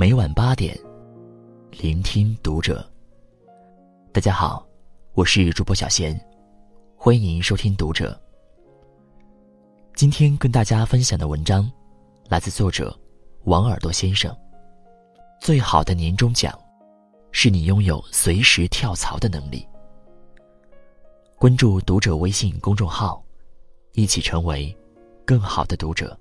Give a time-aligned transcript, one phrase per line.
[0.00, 0.74] 每晚八点，
[1.72, 2.82] 聆听读者。
[4.14, 4.66] 大家好，
[5.12, 6.18] 我是主播小贤，
[6.96, 8.18] 欢迎收听读者。
[9.94, 11.70] 今天跟大家分享的文章，
[12.30, 12.98] 来自作者
[13.44, 14.34] 王耳朵先生。
[15.38, 16.58] 最好的年终奖，
[17.30, 19.68] 是你拥有随时跳槽的能力。
[21.36, 23.22] 关注读者微信公众号，
[23.92, 24.74] 一起成为
[25.26, 26.18] 更好的读者。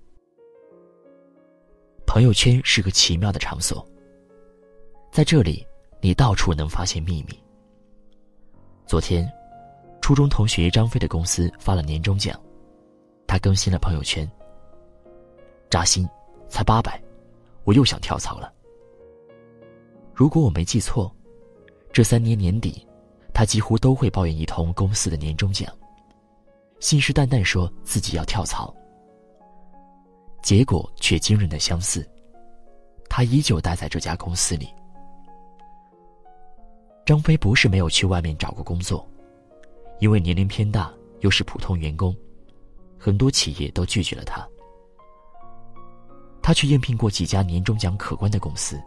[2.09, 3.87] 朋友圈是个奇妙的场所，
[5.11, 5.63] 在这里，
[6.01, 7.39] 你到处能发现秘密。
[8.87, 9.31] 昨天，
[10.01, 12.35] 初中同学张飞的公司发了年终奖，
[13.27, 14.27] 他更新了朋友圈。
[15.69, 16.09] 扎心，
[16.47, 16.99] 才八百，
[17.63, 18.51] 我又想跳槽了。
[20.11, 21.15] 如果我没记错，
[21.93, 22.87] 这三年年底，
[23.35, 25.71] 他几乎都会抱怨一通公司的年终奖，
[26.79, 28.75] 信誓旦旦说自己要跳槽。
[30.41, 32.07] 结果却惊人的相似，
[33.09, 34.73] 他依旧待在这家公司里。
[37.05, 39.07] 张飞不是没有去外面找过工作，
[39.99, 42.15] 因为年龄偏大，又是普通员工，
[42.97, 44.47] 很多企业都拒绝了他。
[46.41, 48.81] 他去应聘过几家年终奖可观的公司，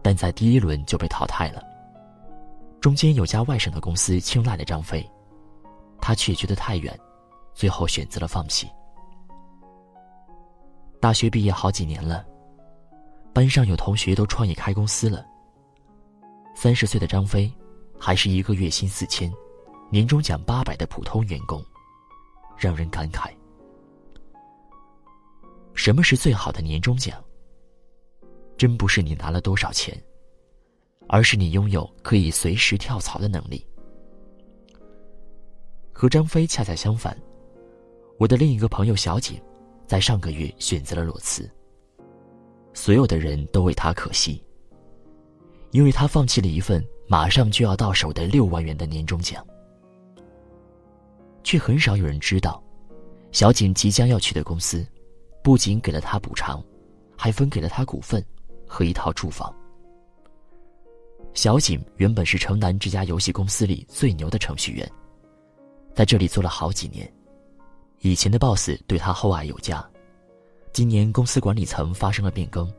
[0.00, 1.62] 但在第一轮就被淘汰了。
[2.80, 5.04] 中间有家外省的公司青睐了张飞，
[6.00, 6.98] 他却觉得太远，
[7.52, 8.68] 最后选择了放弃。
[11.04, 12.24] 大学毕业好几年了，
[13.34, 15.22] 班上有同学都创业开公司了。
[16.54, 17.52] 三十岁的张飞，
[17.98, 19.30] 还是一个月薪四千、
[19.90, 21.62] 年终奖八百的普通员工，
[22.56, 23.30] 让人感慨。
[25.74, 27.22] 什么是最好的年终奖？
[28.56, 29.94] 真不是你拿了多少钱，
[31.06, 33.62] 而是你拥有可以随时跳槽的能力。
[35.92, 37.14] 和张飞恰恰相反，
[38.18, 39.38] 我的另一个朋友小景，
[39.86, 41.50] 在上个月选择了裸辞。
[42.72, 44.42] 所有的人都为他可惜。
[45.70, 49.44] 因为他放弃了一份马上就要到手的六万元的年终奖，
[51.42, 52.62] 却很少有人知道，
[53.32, 54.86] 小景即将要去的公司，
[55.42, 56.62] 不仅给了他补偿，
[57.16, 58.24] 还分给了他股份
[58.68, 59.52] 和一套住房。
[61.32, 64.88] 小景原本是城南这家游戏公司里最牛的程序员，
[65.92, 67.12] 在这里做了好几年，
[68.04, 69.82] 以前的 boss 对他厚爱有加，
[70.74, 72.70] 今年公司管理层发生了变更，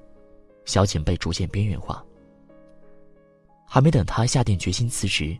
[0.65, 2.05] 小景被逐渐边缘化。
[3.65, 5.35] 还没等他下定决心辞职，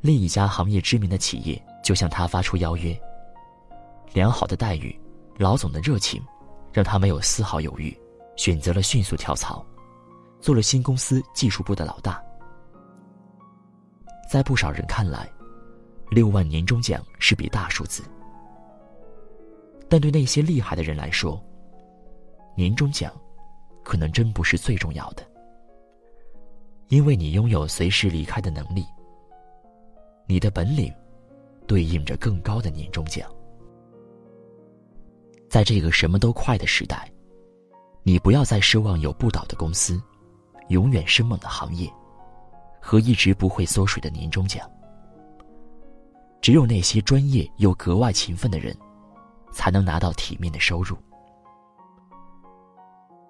[0.00, 2.96] 另一家行业知名的企业就向他发出邀约。
[4.12, 4.96] 良好的待遇，
[5.38, 6.22] 老总的热情，
[6.72, 7.92] 让他没有丝毫犹豫，
[8.36, 9.66] 选择了迅速跳槽，
[10.40, 12.22] 做了新公司技术部的老大。
[14.30, 15.28] 在不少人看来，
[16.12, 18.04] 六万年终奖是笔大数字，
[19.90, 21.42] 但对那些厉害的人来说，
[22.54, 23.12] 年终奖，
[23.82, 25.26] 可能真不是最重要的。
[26.88, 28.84] 因为你拥有随时离开的能力，
[30.26, 30.92] 你的本领，
[31.66, 33.28] 对应着更高的年终奖。
[35.48, 37.10] 在这个什么都快的时代，
[38.04, 40.00] 你不要再奢望有不倒的公司，
[40.68, 41.92] 永远生猛的行业，
[42.80, 44.70] 和一直不会缩水的年终奖。
[46.40, 48.76] 只有那些专业又格外勤奋的人，
[49.50, 50.96] 才能拿到体面的收入。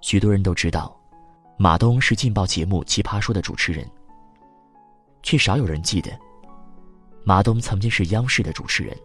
[0.00, 0.96] 许多人都知道。
[1.62, 3.86] 马东是劲爆节目《奇葩说》的主持人，
[5.22, 6.10] 却少有人记得，
[7.22, 8.96] 马东曾经是央视的主持人。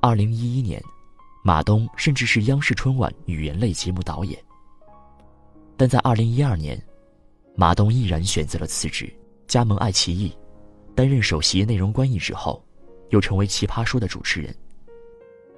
[0.00, 0.82] 二零一一年，
[1.44, 4.42] 马东甚至是央视春晚语言类节目导演。
[5.76, 6.82] 但在二零一二年，
[7.54, 9.14] 马东毅然选择了辞职，
[9.46, 10.34] 加盟爱奇艺，
[10.94, 12.64] 担任首席内容官一职后，
[13.10, 14.56] 又成为《奇葩说》的主持人，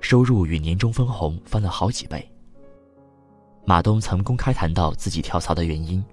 [0.05, 2.31] 收入与年终分红翻了好几倍。
[3.65, 6.05] 马东曾公开谈到自己跳槽的原因：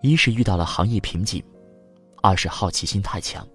[0.00, 1.42] 一是遇到了行业瓶颈，
[2.22, 3.44] 二是好奇心太强。《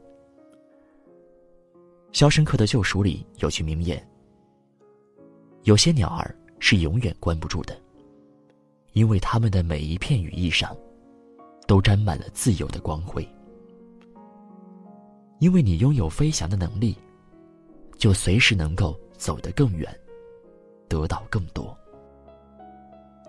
[2.11, 4.05] 肖申克的救赎》里有句名言
[5.63, 7.79] ：“有些鸟儿是永远关不住的，
[8.91, 10.75] 因为它们的每一片羽翼上，
[11.65, 13.25] 都沾满了自由的光辉。
[15.39, 16.97] 因为你拥有飞翔的能力，
[17.97, 19.93] 就随时能够走得更远，
[20.87, 21.75] 得到更多。”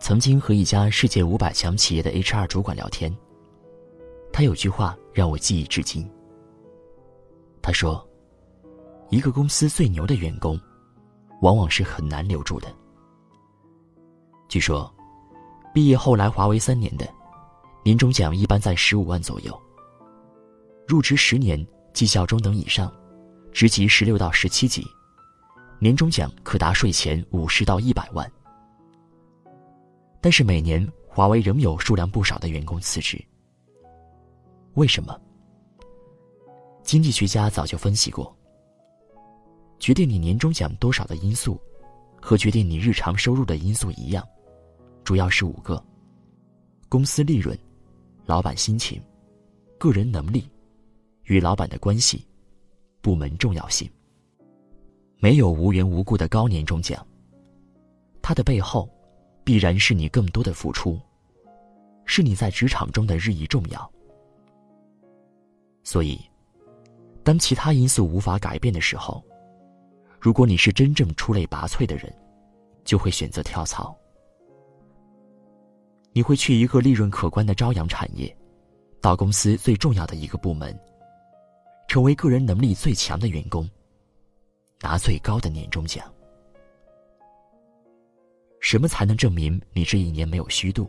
[0.01, 3.13] 曾经和一家世界五百强企业的 HR 主管聊天，
[4.33, 6.09] 他有句话让我记忆至今。
[7.61, 8.09] 他说
[9.11, 10.59] ：“一个公司最牛的员工，
[11.43, 12.73] 往往是很难留住的。
[14.49, 14.91] 据说，
[15.75, 17.07] 毕业后来华为三年的，
[17.83, 19.53] 年终奖一般在十五万左右；
[20.87, 22.91] 入职十年，绩效中等以上，
[23.59, 24.87] 职级十六到十七级，
[25.81, 28.25] 年终奖可达税前五十到一百万。”
[30.23, 33.21] 但是每年华为仍有数量不少的员工辞职。
[34.75, 35.21] 为什么？
[36.85, 38.33] 经济学家早就分析过，
[39.81, 41.61] 决定你年终奖多少的因素，
[42.23, 44.25] 和决定你日常收入的因素一样，
[45.03, 45.85] 主要是五个：
[46.89, 47.59] 公司利润、
[48.25, 49.03] 老板心情、
[49.79, 50.49] 个人能力、
[51.25, 52.25] 与老板的关系、
[53.09, 53.91] 部门重要性。
[55.19, 57.07] 没有无缘无故的高年终奖，
[58.21, 58.87] 它的背后，
[59.43, 61.01] 必然是你更多的付出，
[62.05, 63.91] 是你在职场中的日益重要。
[65.83, 66.21] 所以，
[67.25, 69.25] 当其他因素无法改变的时候，
[70.21, 72.15] 如果你是真正出类拔萃的人，
[72.85, 73.97] 就会选择跳槽。
[76.13, 78.37] 你会去一个利润可观的朝阳产业，
[79.01, 80.79] 到公司最重要的一个部门，
[81.89, 83.69] 成为个人能力最强的员工。
[84.81, 86.05] 拿最高的年终奖。
[88.61, 90.89] 什么才能证明你这一年没有虚度？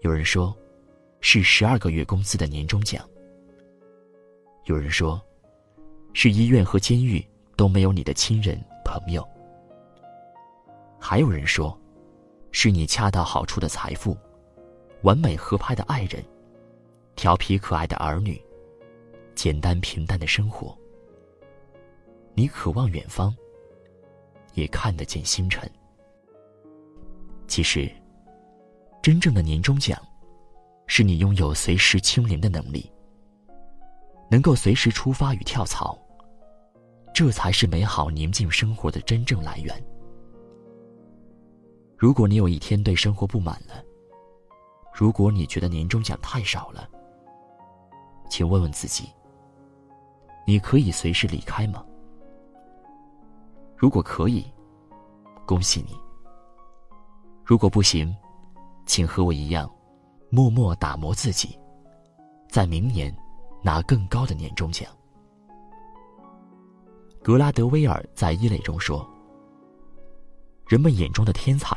[0.00, 0.56] 有人说，
[1.20, 3.00] 是十二个月工资的年终奖；
[4.64, 5.22] 有人说，
[6.14, 7.24] 是医院和监狱
[7.56, 9.22] 都没有你的亲人朋友；
[10.98, 11.78] 还有人说，
[12.50, 14.16] 是你恰到好处的财富、
[15.02, 16.24] 完美合拍的爱人、
[17.14, 18.40] 调皮可爱的儿女、
[19.36, 20.76] 简单平淡的生活。
[22.34, 23.32] 你渴望远方，
[24.54, 25.70] 也看得见星辰。
[27.46, 27.88] 其实，
[29.00, 30.02] 真正的年终奖，
[30.86, 32.90] 是你拥有随时清零的能力，
[34.30, 35.96] 能够随时出发与跳槽。
[37.14, 39.86] 这才是美好宁静生活的真正来源。
[41.96, 43.82] 如果你有一天对生活不满了，
[44.92, 46.86] 如果你觉得年终奖太少了，
[48.28, 49.08] 请问问自己：
[50.46, 51.84] 你可以随时离开吗？
[53.76, 54.46] 如果可以，
[55.44, 55.96] 恭喜你。
[57.44, 58.16] 如果不行，
[58.86, 59.68] 请和我一样，
[60.30, 61.58] 默默打磨自己，
[62.48, 63.14] 在明年
[63.60, 64.88] 拿更高的年终奖。
[67.24, 69.04] 格拉德威尔在《一类》中说
[70.68, 71.76] ：“人们眼中的天才，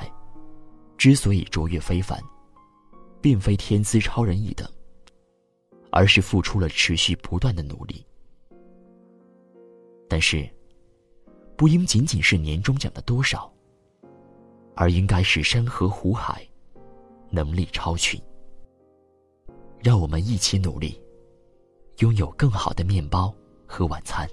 [0.95, 2.21] 之所以卓越非凡，
[3.19, 4.68] 并非天资超人一等，
[5.92, 8.06] 而是付出了持续不断的努力。”
[10.09, 10.50] 但是。
[11.56, 13.51] 不应仅仅是年终奖的多少，
[14.77, 16.47] 而应该是山河湖海，
[17.29, 18.17] 能力超群。
[19.83, 20.97] 让我们一起努力，
[21.97, 23.35] 拥有更好的面包
[23.67, 24.25] 和晚餐。